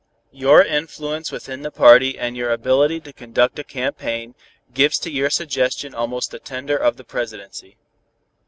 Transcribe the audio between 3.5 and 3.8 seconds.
a